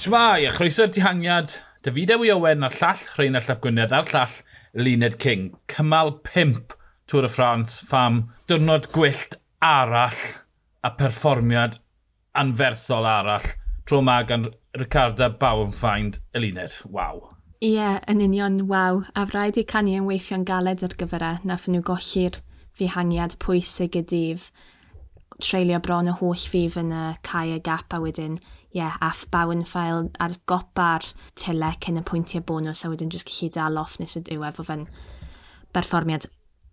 [0.00, 4.38] Shmai, a chroeso'r dihangiad, David i Owen a'r llall Rheinald Ap Gwynedd a'r llall
[4.72, 5.42] Luned King.
[5.68, 6.72] Cymal 5
[7.12, 10.22] Tŵr y Ffrans, fam, dwrnod gwyllt arall
[10.80, 11.76] a perfformiad
[12.32, 13.52] anferthol arall.
[13.84, 14.48] Tro ma gan
[14.80, 16.80] Ricarda Bawenfeind y luned.
[16.88, 17.20] Waw.
[17.60, 19.02] Ie, yeah, yn union, waw.
[19.12, 22.40] A rhaid i canu yn weithio'n galed ar gyfer e, nath nhw golli'r
[22.72, 24.48] fihangiad pwysig y dydd
[25.42, 28.38] treulio bron y holl fyf yn y cae y gap a wedyn
[28.70, 31.08] ie, yeah, aff bawn ffael ar gopa'r
[31.38, 34.66] tyle cyn y pwyntiau bonus a wedyn jyst gallu dal off nes y diwedd o
[34.66, 34.84] fe'n
[35.74, 36.28] berfformiad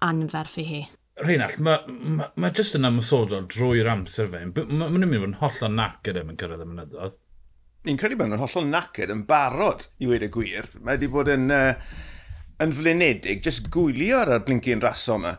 [0.06, 0.82] anferth i hi.
[1.18, 4.44] Rheinald, mae ma, ma jyst yn ymwysodol drwy'r amser fe.
[4.46, 7.18] Mae'n ma, ma mynd i fod yn hollol nacyd am yn cyrraedd y mynyddodd.
[7.88, 10.70] Ni'n credu bod yn hollol nacyd yn barod i wedi y gwir.
[10.78, 11.98] Mae wedi bod yn, uh,
[12.62, 15.34] yn flinedig, jyst gwylio ar y blincyn raso yma.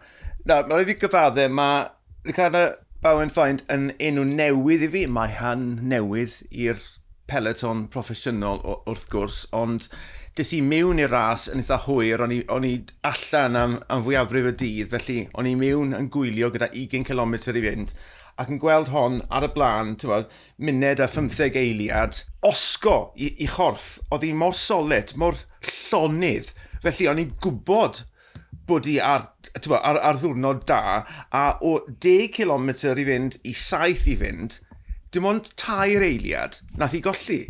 [0.48, 1.86] Na, mae wedi gyfaddau, mae
[2.26, 2.64] Ricardo
[2.98, 5.00] Bowen Find yn enw newydd i fi.
[5.06, 6.80] Mae han newydd i'r
[7.30, 9.86] peleton proffesiynol wrth gwrs, ond
[10.34, 12.72] dys i mewn i'r ras yn eitha hwyr, o'n i, on i
[13.06, 17.38] allan am, am fwyafrif y dydd, felly o'n i mewn yn gwylio gyda 20 km
[17.38, 17.94] i fynd,
[18.34, 23.46] ac yn gweld hon ar y blaen, bod, muned a 15 eiliad, osgo i, i
[23.46, 25.38] chorff, oedd hi mor solid, mor
[25.70, 26.50] llonydd,
[26.82, 28.02] felly o'n i'n gwybod
[28.68, 29.28] bod i ar,
[29.66, 31.02] bo, ar, ar ddwrnod da,
[31.34, 34.58] a o 10 km i fynd i 7 i fynd,
[35.12, 37.40] dim ond tair eiliad nath i golli.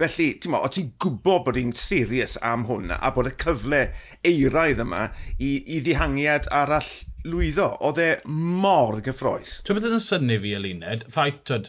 [0.00, 3.82] Felly, ti'n o ti'n gwybod bod hi'n serius am hwn a bod y cyfle
[4.24, 6.88] eiraidd yma i, i ddihangiad arall
[7.28, 7.74] lwyddo.
[7.84, 9.58] Oedd e mor gyffroes.
[9.60, 11.68] Ti'n beth yn syni fi, Elined, ffaith, twyd,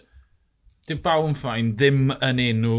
[0.87, 2.77] dim bawn ffain ddim yn enw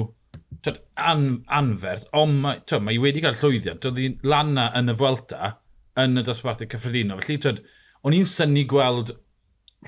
[0.65, 3.85] twyd, an, anferth, ond mae, twyd, mae wedi cael llwyddiant.
[3.85, 5.59] Doedd hi lan yn y Fwelta,
[6.01, 7.21] yn y dosbarthau cyffredinol.
[7.25, 7.63] Felly, twyd,
[8.03, 9.13] o'n i'n syni gweld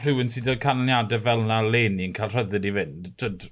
[0.02, 3.12] rhywun sydd wedi canlyniadau fel yna leni yn cael rhyddid i fynd.
[3.20, 3.48] Twyd,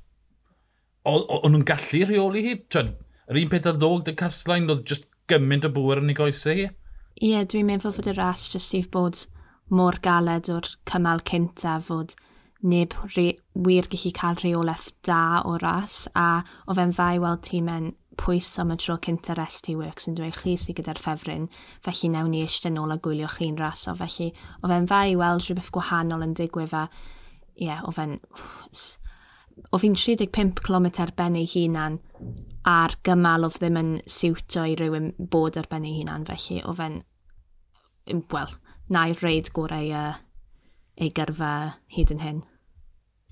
[1.09, 2.57] o'n nhw'n gallu rheoli hi?
[2.73, 2.93] Twyd,
[3.31, 6.59] yr un peth a ddog dy caslain oedd just gymaint o bwyr yn ei goesau
[6.59, 6.69] hi?
[7.23, 9.25] Ie, yeah, dwi'n meddwl fod y ras jyst sydd bod
[9.73, 12.17] mor galed o'r cymal cynta fod
[12.63, 17.71] neb re, wir gallu cael rheolaeth da o ras a o fe'n fai weld tîm
[17.73, 17.91] yn
[18.21, 21.49] pwys am y tro cynta'r ST Works yn dweud chi sydd gyda'r ffefryn,
[21.85, 24.31] felly newn ni eistedd nôl a gwylio chi'n ras, o Felly,
[24.63, 26.87] o fe'n fai i weld rhywbeth gwahanol yn digwydd a,
[27.57, 28.19] ie, yeah, o fe'n...
[29.73, 30.87] O fi'n 35 km
[31.17, 31.99] ben ei hunan
[32.69, 36.75] a'r gymal o ddim yn siwto i rhywun bod ar ben ei hunan, felly o
[36.79, 37.03] fe'n...
[38.33, 38.55] Wel,
[38.93, 40.17] na'i reid gorau uh,
[40.97, 41.53] ei gyrfa
[41.97, 42.41] hyd yn hyn.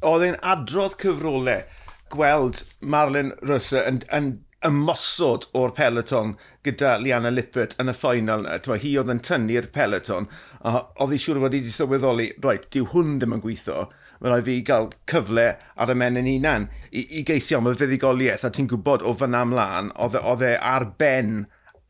[0.07, 1.65] Oedd e'n adrodd cyfrolau
[2.11, 4.31] gweld Marlon Russo yn, yn
[4.66, 6.34] ymosod o'r peleton
[6.66, 8.59] gyda Liana Lippert yn y ffainal yna.
[8.60, 10.28] Tyma, hi oedd yn tynnu'r peleton,
[10.60, 13.87] a oedd hi siŵr fod wedi sylweddoli, rhaid, dyw hwn ddim yn gweithio,
[14.21, 15.47] mae rhaid fi gael cyfle
[15.81, 19.15] ar y men yn hunan i, i geisio am y fuddigoliaeth, a ti'n gwybod o
[19.16, 21.41] fyna ymlaen, e, oedd e ar ben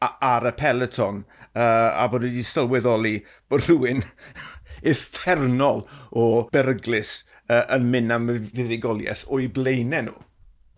[0.00, 1.24] ar y peleton,
[1.58, 3.18] uh, a bod wedi sylweddoli
[3.50, 4.06] bod rhywun
[4.94, 5.84] effernol
[6.16, 7.20] o beryglis
[7.50, 10.18] uh, yn mynd am y fuddigoliaeth o'i blaenau nhw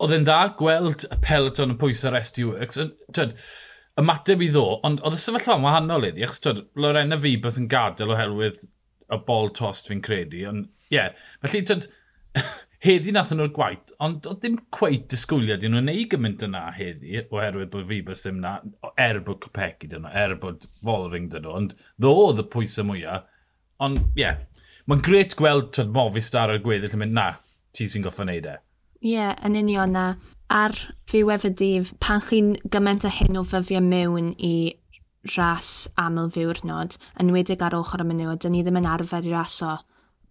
[0.01, 2.81] oedd e'n dda gweld y peleton yn pwysau ar SD Works.
[3.13, 3.35] Twyd,
[4.01, 8.13] ymateb i ddo, ond oedd y sefyllfa wahanol iddi, achos twyd, Lorena Fibas yn gadael
[8.15, 8.63] oherwydd
[9.13, 10.97] y bol tost fi'n credu, ond ie.
[10.97, 11.11] Yeah.
[11.43, 11.89] Felly, twyd,
[12.87, 17.21] heddi nath nhw'r gwaith, ond oedd dim cweith disgwyliad i nhw'n ei gymaint yna heddi,
[17.23, 18.57] oherwydd bod Fibas ddim na,
[18.99, 22.89] er bod Copegi dyn nhw, er bod Folring dyn nhw, ond ddo oedd y pwysau
[22.89, 23.29] mwyaf,
[23.83, 24.25] ond ie.
[24.25, 24.41] Yeah.
[24.89, 27.27] Mae'n gret gweld twyd, Movistar o'r gweddill yn mynd, na,
[27.71, 28.57] ti sy'n goffa wneud e.
[29.03, 30.05] Ie, yeah, yn union na.
[30.53, 30.71] Ar
[31.11, 34.75] ddiwedd y dydd, pan chi'n gymaint o hyn o fyfio mewn i
[35.35, 39.33] ras aml ddiwrnod, yn wedig ar ochr y menywod, dyn ni ddim yn arfer i
[39.33, 39.73] raso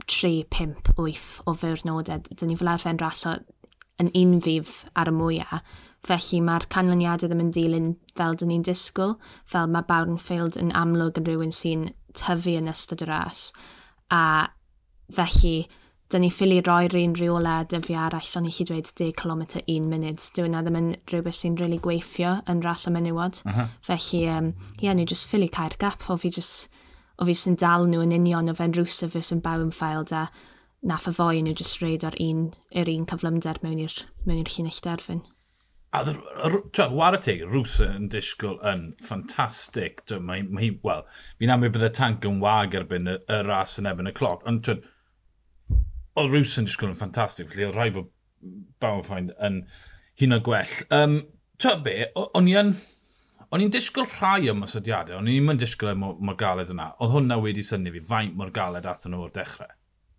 [0.07, 2.25] 3, 5, 8 o ddiwrnodau.
[2.33, 3.35] Dyn ni fel arfer yn raso
[4.01, 5.61] yn un fydd ar y mwyaf.
[6.03, 11.21] Felly mae'r canlyniadau ddim yn dilyn fel dyn ni'n disgwyl, fel mae Bawdenfield yn amlwg
[11.21, 13.51] yn rhywun sy'n tyfu yn ystod y ras.
[14.11, 14.49] A
[15.13, 15.69] felly
[16.13, 19.89] dyn ni ffili roi'r un rheola dyddi arall, so ni chi dweud 10 km 1
[19.89, 20.23] munud.
[20.37, 23.43] Dwi'n yna ddim yn rhywbeth sy'n really gweithio yn ras y menywod.
[23.47, 23.69] Uh -huh.
[23.89, 26.77] Felly, um, yeah, ni jyst ffili cael gap o fi jyst,
[27.19, 30.27] o fi sy'n dal nhw yn union o fe'n rwsaf fes yn bawn ffael da
[30.83, 35.23] nath y fwy nhw jyst reid o'r un, yr un cyflymder mewn i'r llinell derfyn.
[35.93, 40.01] A war y teg, Rws yn disgwyl yn ffantastig.
[40.25, 41.05] Mae hi, wel,
[41.37, 44.47] fi'n amlwg bydd y tank yn wag erbyn y, y ras yn ebyn y cloc,
[44.49, 44.87] ond twyd,
[46.19, 48.11] oedd rhywys yn disgwyl yn ffantastig, felly oedd rhai bod
[48.83, 49.63] Bauerfeind yn
[50.21, 50.75] hun o gwell.
[50.95, 51.21] Um,
[51.63, 52.75] Twa be, o'n i'n...
[53.53, 56.87] O'n i'n disgwyl rhai o masodiadau, o'n i'n mynd disgwyl y mor galed yna.
[57.05, 59.69] Oedd hwnna wedi syni fi, faint mor galed athyn nhw o'r dechrau.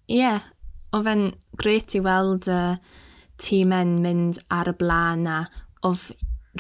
[0.05, 0.45] Ie, yeah,
[0.93, 2.99] o fe'n gret i weld y uh,
[3.41, 5.39] tîm yn mynd ar y blaen a
[5.87, 6.11] oedd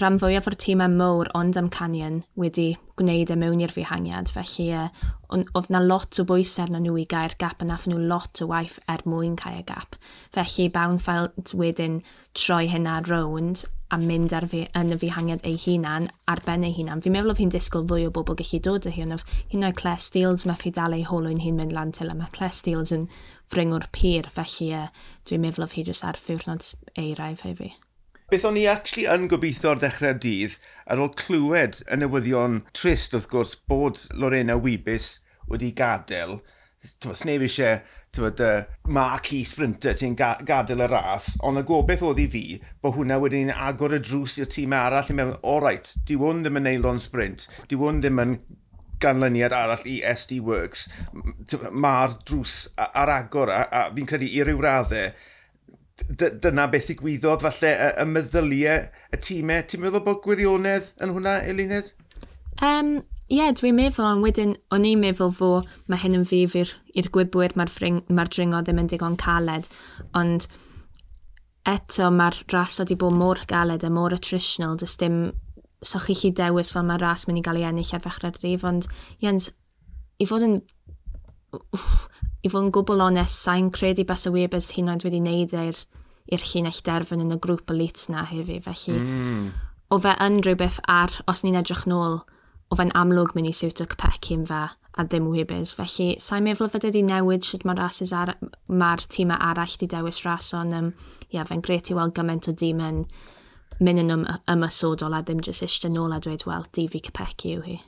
[0.01, 4.31] rhan fwyaf o'r tîm yn mowr ond am Canyon wedi gwneud e mewn i'r fihangiad,
[4.33, 4.87] felly uh,
[5.29, 8.47] oedd na lot o bwysau arno nhw i gael gap a nath nhw lot o
[8.49, 9.99] waith er mwyn cael y gap.
[10.33, 11.99] Felly Bawnfeld wedyn
[12.33, 16.73] troi hynna rownd a mynd ar fi, yn y fihangiad ei hunan, ar ben ei
[16.73, 17.05] hunan.
[17.05, 19.13] Fi'n meddwl oedd hi'n disgwyl fwy o bobl gallu dod o hyn,
[19.53, 22.33] hyn o'i Claire Steels mae fi dal ei holwyn hi'n mynd lan til, a mae
[22.33, 23.05] Claire Steels yn
[23.53, 24.89] fringo'r pyr, felly uh,
[25.29, 27.77] dwi'n meddwl oedd hi jyst ar ddiwrnod eiraf hefyd.
[28.33, 30.53] Beth o'n i actually yn gobeithio ar ddechrau'r dydd
[30.89, 35.19] ar ôl clywed y newyddion trist wrth gwrs bod Lorena Wibus
[35.51, 36.39] wedi gadael.
[36.81, 41.63] Tyfod, sneb eisiau tyfod, uh, mark i sprinter ti'n ga gadael y ras, ond y
[41.69, 42.41] gobeith oedd i fi
[42.81, 46.41] bod hwnna wedi'n agor y drws i'r tîm arall i'n meddwl, o right, di won
[46.41, 48.33] ddim yn eilon sprint, di won ddim yn
[49.03, 50.87] ganlyniad arall i SD Works,
[51.69, 55.13] mae'r drws ar agor a, a fi'n credu i ryw raddau
[56.09, 59.65] dyna beth i gwyddodd falle y, y meddyliau y tîmau.
[59.67, 61.93] Ti'n meddwl bod gwirionedd yn hwnna, Elined?
[62.61, 62.99] Um,
[63.31, 65.47] Ie, yeah, dwi'n meddwl, ond wedyn o'n i'n meddwl fo
[65.89, 69.69] mae hyn yn fyf i'r gwybwyr mae'r ma dringo ddim yn digon caled,
[70.19, 70.45] ond
[71.65, 75.31] eto mae'r ras wedi bod mor galed a mor attritional, dys dim
[75.83, 78.67] so chi chi dewis fel mae'r ras mynd i gael ei ennill ar ddechrau'r dydd,
[78.67, 78.89] ond
[79.23, 79.49] Jens,
[80.19, 80.59] i fod yn
[82.43, 85.79] i fod yn gwbl onest, sa'n credu bas y Webers hyn oed wedi wneud i'r
[86.31, 88.63] i'r llinell derfyn yn y grŵp elit na hefyd.
[88.67, 89.49] Felly, mm.
[89.91, 92.21] o fe yn rhywbeth ar, os ni'n edrych nôl,
[92.71, 95.75] o fe'n amlwg mynd i siwt siwtio Cpecin fe a ddim Webers.
[95.77, 98.35] Felly, sa'n meddwl fod wedi newid sydd mae'r rases ar...
[98.71, 100.73] mae'r tîmau arall di dewis rason.
[100.77, 100.91] Um,
[101.33, 103.03] ia, fe'n gret i weld gymaint o dîm yn
[103.83, 107.57] mynd yn ym ymysodol a ddim jyst eisiau nôl a dweud, wel, di fi Cpeci
[107.57, 107.79] yw hi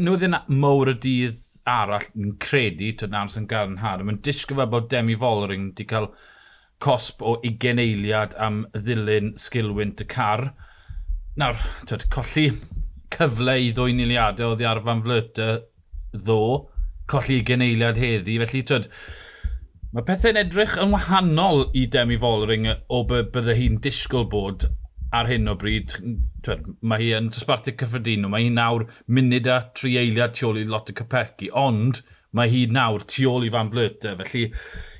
[0.00, 5.16] newyddion mowr y dydd arall yn credu, tyd nawr sy'n garnhar, mae'n disgyfa bod Demi
[5.18, 6.10] Follering wedi cael
[6.82, 10.50] cosb o 20 eiliad am ddilyn sgilwynt y car.
[11.40, 12.50] Nawr, tyd, colli
[13.12, 15.50] cyfle i ddwy niliadau o ddi arfan flyta
[16.16, 16.40] ddo,
[17.10, 18.90] colli 20 eiliad heddi, felly tyd,
[19.96, 24.68] mae pethau'n edrych yn wahanol i Demi Follering o be bydde hi'n disgwyl bod
[25.14, 25.94] ar hyn o bryd,
[26.44, 30.60] twed, mae hi yn dosbarthu cyffredinol, mae hi nawr munud a tri eiliad tu ôl
[30.60, 32.02] i lot o Capecchi, ond
[32.36, 34.52] mae hi nawr tu ôl i fan Flyta, felly ie,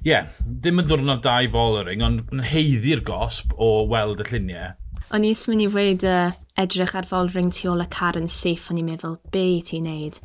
[0.06, 4.74] yeah, dim yn ddwrnod da i Follering, ond yn heiddi'r gosb o weld y lluniau.
[5.14, 8.70] O'n i'n mynd i wedi uh, edrych ar Follering tu ôl y car yn syth,
[8.72, 10.18] o'n i'n meddwl, be i ti'n neud?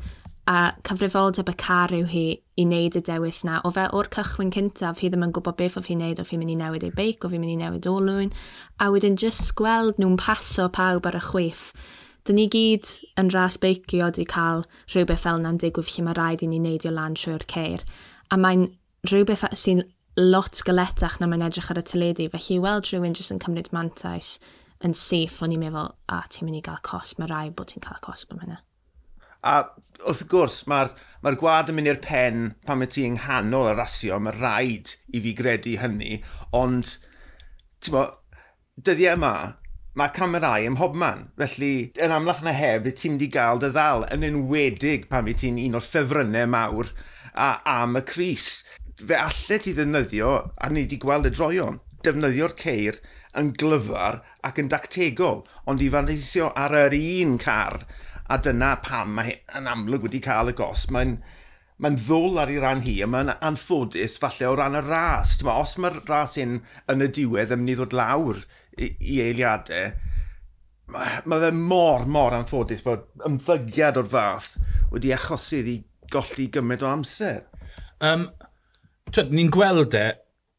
[0.50, 2.24] a cyfrifoldeb y car yw hi
[2.58, 3.60] i wneud y dewis na.
[3.64, 6.42] O fe o'r cychwyn cyntaf, hi ddim yn gwybod beth oedd hi'n wneud, oedd hi'n
[6.42, 8.32] mynd i newid ei beic, oedd hi'n mynd i newid olwyn,
[8.82, 11.70] a wedyn jyst gweld nhw'n paso pawb ar y chwiff.
[12.26, 16.44] Dyn ni gyd yn ras beicio wedi cael rhywbeth fel na'n digwydd lle mae rhaid
[16.46, 17.86] i ni neidio lan trwy'r ceir.
[18.30, 18.68] A mae'n
[19.10, 19.82] rhywbeth sy'n
[20.18, 24.36] lot galetach na mae'n edrych ar y tyledu, felly weld rhywun jyst yn cymryd mantais
[24.82, 27.82] yn syth, o'n i'n meddwl, a ti'n mynd i gael cosb, mae rhaid bod ti'n
[27.86, 28.60] cael cosb am hynna.
[29.42, 29.54] A
[30.06, 30.92] wrth gwrs, mae'r
[31.22, 34.92] mae gwad yn mynd i'r pen pan mae ti yng nghanol y rasio, mae rhaid
[35.10, 36.20] i fi gredu hynny,
[36.54, 36.92] ond,
[37.82, 38.04] ti'n mo,
[38.78, 39.32] dyddiau yma,
[39.98, 41.24] mae camerau ym mhobman.
[41.40, 45.34] Felly, yn amlach na heb, ti'n mynd i gael dy ddal yn enwedig pan mae
[45.38, 46.92] ti'n un o'r ffefrynnau mawr
[47.34, 48.52] a, am y Cris.
[49.02, 53.02] Fe allet ti ddefnyddio, a ni wedi gweld y droion, defnyddio'r ceir
[53.38, 57.82] yn glyfar ac yn dactegol, ond i fanteisio ar yr un car
[58.32, 60.86] a dyna pam mae yn amlwg wedi cael y gos.
[60.94, 61.18] Mae'n
[61.82, 65.34] mae ddwl ar ei ran hi, a mae'n anffodus falle o ran y ras.
[65.44, 66.60] Ma, os mae'r ras un
[66.92, 68.42] yn y diwedd yn mynd i ddod lawr
[68.78, 69.92] i, i eiliadau,
[70.92, 74.56] mae fe mor, mor anffodus bod ymddygiad o'r fath
[74.92, 75.76] wedi achosi i
[76.12, 77.46] golli gymaint o amser.
[78.02, 78.28] Um,
[79.32, 80.06] ni'n gweld e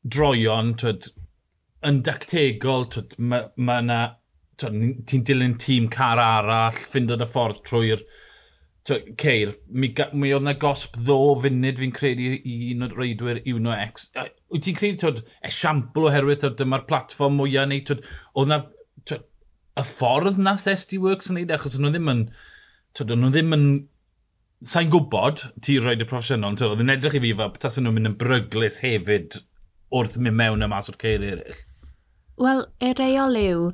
[0.03, 1.11] droion twyd,
[1.87, 4.01] yn dactegol, twyd, mae yna ma
[4.61, 8.03] ti'n dilyn tîm car arall, ffind o'n y ffordd trwy'r
[8.85, 9.53] ceir.
[9.67, 13.75] Mi, mi oedd na gosb ddo funud fi'n credu i un o'r reidwyr i uno
[13.75, 14.09] X.
[14.51, 18.03] Wyt ti'n credu twyd, esiampl oherwydd twyd, dyma'r platfform mwyaf neu twyd,
[18.35, 18.59] oedd na
[19.07, 19.25] twyd,
[19.79, 21.57] y ffordd na SD Works yn neud e?
[21.57, 22.27] achos nhw ddim yn
[22.97, 23.67] twyd, nhw ddim yn
[24.63, 27.97] sa'n gwybod ti roed y proffesiynol, twyd, oedd yn edrych i fi fel tas nhw'n
[27.97, 29.39] mynd yn bryglis hefyd
[29.93, 31.63] wrth mynd mewn y mas o'r ceir eraill.
[32.41, 33.65] Wel, y reol yw,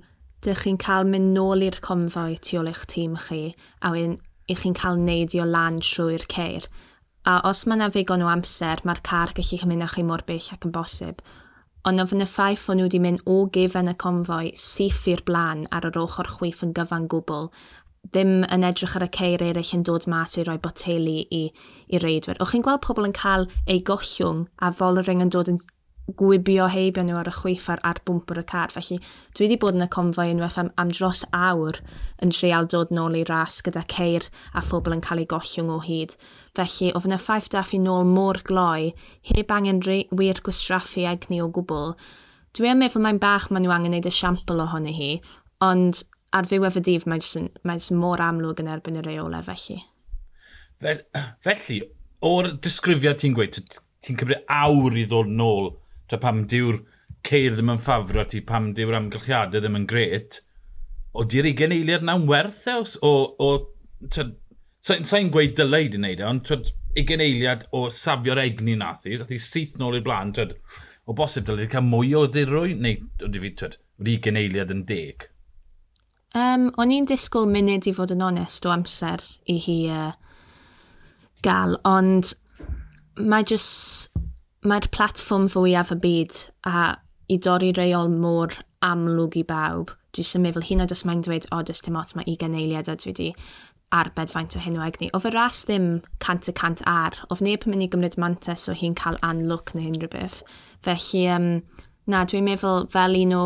[0.46, 3.41] dych chi'n cael mynd nôl i'r confoi tu ôl eich tîm chi
[3.84, 4.15] a wedyn
[4.50, 6.67] i chi'n cael neidio lan trwy'r ceir.
[7.27, 10.48] A os mae yna ddigon o amser, mae'r car gallu mynd â chi mor bell
[10.55, 11.19] ac yn bosib.
[11.88, 15.65] Ond ofyn y ffaith o'n nhw wedi mynd o gefen y confoi syth i'r blaen
[15.75, 17.51] ar yr ochr chwith yn gyfan gwbl,
[18.10, 21.43] ddim yn edrych ar y ceir eraill yn dod mat i roi boteli i,
[21.91, 22.39] i reidwyr.
[22.39, 25.60] O'ch chi'n gweld pobl yn cael eu gollwng a Follering yn dod yn
[26.18, 28.74] gwybio heibio nhw ar y chwiffar ar bwmpwr y car.
[28.74, 29.00] Felly,
[29.36, 31.82] dwi wedi bod yn y confoi unwaith am, am dros awr
[32.24, 35.82] yn treial dod nôl i ras gyda ceir a phobl yn cael ei gollwng o
[35.86, 36.16] hyd.
[36.58, 38.94] Felly, o fyna ffaith daffu nôl mor gloi,
[39.30, 41.94] heb angen wir gwastraffu egni o gwbl.
[42.58, 45.20] Dwi am meddwl mae'n bach maen nhw angen neud siampl ohono hi,
[45.62, 46.01] ond
[46.34, 49.78] ar ddiwedd y dydd mae jyst, mae jyst mor amlwg yn erbyn y reolau felly.
[50.80, 51.80] Felly,
[52.25, 53.60] o'r disgrifiad ti'n gweud,
[54.04, 55.72] ti'n cymryd awr i ddod nôl
[56.10, 56.82] ta pam diw'r
[57.25, 60.42] ceir ddim yn ffafro ti, pam diw'r amgylchiadau ddim yn gret,
[61.13, 62.78] o di'r 20 eiliad na'n werth e?
[63.06, 63.50] O, o
[64.80, 69.06] sa'n sa, gweud dylai di wneud e, ond twyd, 20 eiliad o safio'r egni nath
[69.08, 70.56] i, dath i syth nôl i'r blaen, twyd,
[71.10, 74.74] o bosib dylai di cael mwy o ddirwy, neu wedi fi, twyd, wedi 20 eiliad
[74.75, 75.28] yn deg.
[76.38, 80.12] Um, o'n i'n disgwyl munud i fod yn onest o amser i hi uh,
[81.46, 82.36] gael, ond
[83.20, 84.13] mae jyst
[84.68, 86.38] Mae'r platfform fwyaf y byd
[86.68, 86.98] a
[87.32, 89.94] i dorri reol mor amlwg i bawb.
[90.16, 92.89] Dwi sy'n meddwl hyn oed os mae'n dweud, o, dys dim ots mae 20 eiliad
[92.92, 93.28] a dwi wedi
[93.96, 95.10] arbed faint o hyn o egni.
[95.16, 95.88] O fy ras ddim
[96.24, 99.74] cant y cant ar, of neb yn mynd i gymryd mantes o hi'n cael anlwc
[99.78, 100.42] neu unrhyw beth.
[100.86, 101.48] Felly, um,
[102.10, 103.46] na, dwi'n meddwl fel un o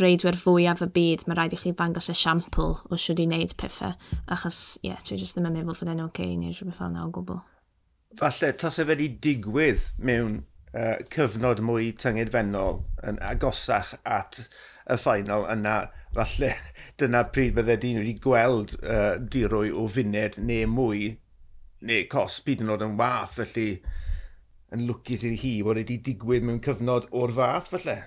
[0.00, 3.56] reidwyr fwyaf y byd, mae rhaid i chi fangos y siampl o siwr i wneud
[3.60, 3.98] pethau.
[4.30, 6.94] Achos, ie, yeah, dwi jyst ddim yn meddwl fod e'n oce okay, neu rhywbeth fel
[6.94, 7.42] na o gwbl.
[8.20, 10.40] Falle, tas e wedi digwydd mewn
[10.74, 14.44] uh, cyfnod mwy tyngedfennol yn agosach at
[14.90, 15.76] y ffainal yna
[16.16, 16.52] falle
[17.00, 21.12] dyna pryd bydde dyn wedi gweld uh, dirwy o funed neu mwy
[21.88, 23.68] neu cos byd yn oed yn wath felly
[24.72, 27.98] yn lwcus iddi hi bod wedi digwydd mewn cyfnod o'r fath falle.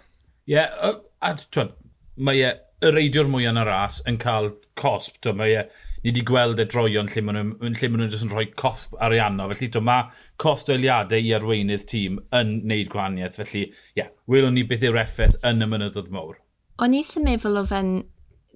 [0.46, 1.76] Ie, yeah, a twyd,
[2.16, 2.54] mae e
[2.86, 5.64] y reidiwr mwy yn y ras yn cael cosp, twyd, mae e
[6.06, 9.48] ni wedi gweld y droion lle maen nhw'n lle maen nhw yn rhoi cosb arianno.
[9.50, 10.04] Felly to, mae
[10.38, 13.40] cost o eiliadau i arweinydd tîm yn wneud gwahaniaeth.
[13.40, 16.38] Felly, ie, yeah, welwn ni beth yw'r effaith yn y mynyddodd mawr.
[16.78, 17.96] O'n i sy'n meddwl o fe'n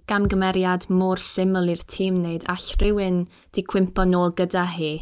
[0.09, 3.23] gamgymeriad mor syml i'r tîm wneud, all rhywun
[3.57, 4.93] di cwympo nôl gyda hi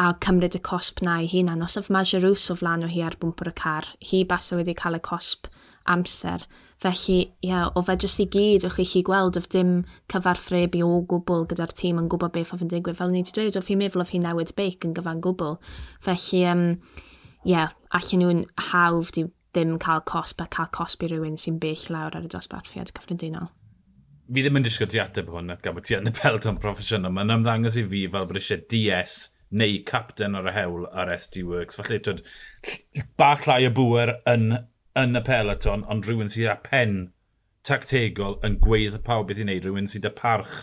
[0.00, 1.60] a cymryd y cosb na ei hunan.
[1.66, 4.96] Os oedd Majerws o flan o hi ar bwmpor y car, hi basa wedi cael
[4.96, 5.52] y cosb
[5.84, 6.48] amser.
[6.82, 10.96] Felly, ia, o fe jyst i gyd, o'ch chi chi gweld, o'ch dim cyfarthrebu o
[11.12, 12.98] gwbl gyda'r tîm yn gwybod beth oedd yn digwydd.
[12.98, 15.60] Fel ni wedi dweud, o'ch chi'n meddwl o'ch chi newid beic yn gyfan gwbl.
[16.02, 16.64] Felly, um,
[17.46, 22.16] ia, allan nhw'n hawdd i ddim cael cosb a cael cosbi rhywun sy'n bell lawr
[22.18, 23.52] ar y dosbarthiad cyffredinol.
[24.32, 27.14] Fi ddim yn disgwyl ti ateb hwn ac am ti yn y pelton proffesiynol.
[27.14, 29.16] Mae'n ymddangos i fi fel bod eisiau DS
[29.52, 31.76] neu captain ar y hewl ar SD Works.
[31.78, 32.22] Felly, twyd,
[33.20, 34.54] bach llai o bwer yn
[34.98, 36.96] yn y peloton, ond rhywun sydd â pen
[37.66, 40.62] tactegol yn gweud pawb beth i wneud, rhywun sydd â parch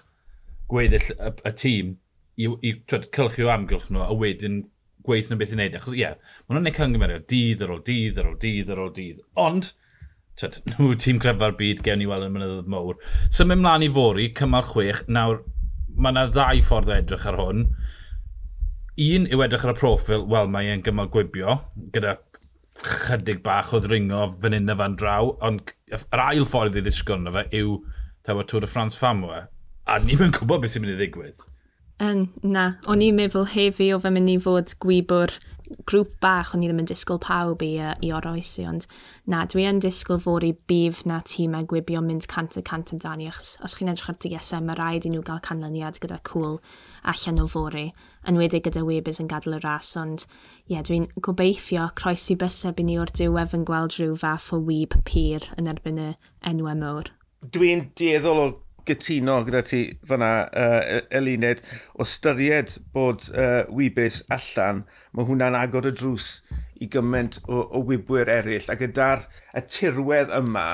[0.70, 1.94] gweddill y, y tîm
[2.40, 4.62] i, i twed, cylchio amgylch nhw, a wedyn
[5.08, 5.78] gweith nhw beth i wneud.
[5.80, 6.18] Achos ie, yeah,
[6.48, 9.24] maen nhw'n ei cynghymeriad dydd ar ôl dydd ar ôl dydd ar ôl dydd.
[9.40, 9.72] Ond,
[10.40, 13.00] twed, nhw tîm cryfa'r byd gewn ni weld yn mynyddodd mowr.
[13.34, 15.42] Symud mlaen i fori, cymal chwech, nawr
[16.00, 17.66] mae yna ddau ffordd o edrych ar hwn.
[19.00, 21.58] Un yw edrych ar y profil, wel mae e'n gymal gwibio,
[21.96, 22.18] gyda
[22.86, 27.24] chydig bach o ddringo fan hyn a fan draw, ond yr ail ffordd i ddisgwyl
[27.24, 27.78] na fe yw
[28.28, 29.46] tawa Tour de France famwe,
[29.90, 31.46] a ni'n mynd gwybod beth sy'n mynd i ddigwydd.
[32.00, 35.34] Um, na, o'n i'n meddwl hefi o fe mynd i fod gwybwr
[35.90, 38.88] grŵp bach, o'n i ddim yn disgwyl pawb i, i oroesi, ond
[39.30, 42.94] na, dwi yn disgwyl fod i bydd na tîm a gwibio mynd cant y cant
[42.96, 46.58] amdani, achos os chi'n edrych ar DSM, mae rhaid i nhw gael canlyniad gyda cwl
[47.14, 47.90] allan o fori,
[48.40, 52.88] wedi gyda Webers yn gadael y ras, ond ie, yeah, dwi'n gobeithio croesi byseb i
[52.88, 56.10] ni o'r diwedd yn gweld rhyw fath o wyb pyr yn erbyn y
[56.50, 57.14] enwau mowr.
[57.40, 58.50] Dwi'n dieddol o
[58.90, 61.62] gytuno gyda ti fyna, uh, e- Elined,
[61.96, 66.30] o styried bod uh, Wibus allan, mae hwnna'n agor y drws
[66.80, 68.70] i gymaint o, o wybwyr eraill.
[68.72, 69.26] A gyda'r
[69.58, 70.68] y tirwedd yma,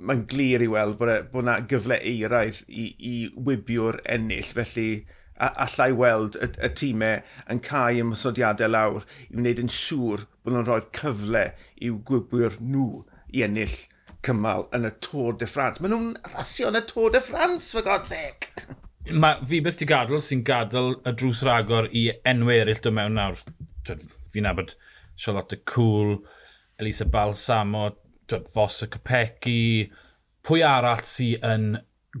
[0.00, 3.14] mae'n glir i weld bod, e, bod yna gyfle eiraidd i, i
[3.46, 4.50] wybiwr ennill.
[4.58, 4.88] Felly,
[5.38, 7.22] a, allai weld y, y tîmau
[7.54, 11.44] yn cael ymwysodiadau lawr i wneud yn siŵr bod nhw'n rhoi cyfle
[11.86, 13.78] i'w gwybwyr nhw i ennill
[14.26, 15.82] cymal yn y Tôr de France.
[15.82, 18.66] Maen nhw'n rasio yn y Tôr de France, for God's sake!
[19.08, 23.38] Mae Fibes gadw sy'n gadw y drws ragor i enw eraill do mewn nawr.
[24.28, 24.74] Fi'n abod
[25.16, 26.18] Charlotte Cool,
[26.78, 27.90] Elisa Balsamo,
[28.52, 29.60] Fos y Capecchi,
[30.44, 31.68] pwy arall sy'n yn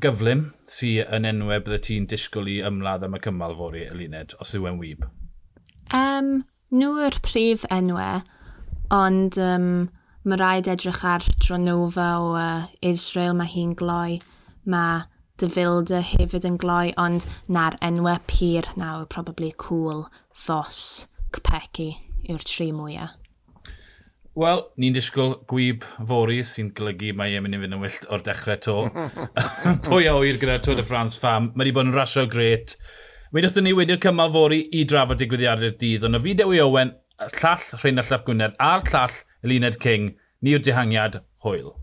[0.00, 4.54] gyflym sy'n yn enwau bydde ti'n disgwyl i ymladd am y cymal fori, Elined, os
[4.56, 5.04] yw yn wyb?
[5.94, 6.32] Um,
[6.72, 8.24] nhw yw'r prif enwau,
[8.94, 9.88] ond um,
[10.28, 14.18] mae rhaid edrych ar dronova o uh, Israel, mae hi'n gloi,
[14.68, 15.06] mae
[15.38, 20.04] Dyfilda hefyd yn gloi, ond na'r enwau pyr nawr, probably cool,
[20.34, 20.80] Fos,
[21.34, 21.92] Cpeci
[22.28, 23.14] yw'r tri mwyaf.
[24.38, 28.22] Wel, ni'n disgwyl gwyb fori sy'n golygu mae e'n mynd i fynd yn wyllt o'r
[28.26, 28.76] dechrau to.
[29.88, 31.48] Pwy a oer gyda'r Tour de France fam.
[31.54, 32.76] Mae wedi bod yn rasio gret.
[33.34, 36.94] Wedwch ni wedi'r cymal fori i drafod digwyddiadau'r dydd, ond o fi Dewi Owen,
[37.40, 41.77] llall Rhain a Llap Gwynedd a'r llall Luned King, ni yw'r dihangiad hwyl.